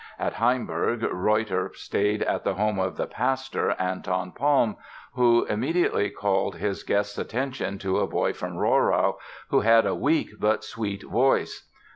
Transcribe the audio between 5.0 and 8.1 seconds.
who immediately called his guest's attention to a